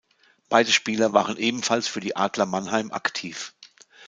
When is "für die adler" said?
1.87-2.47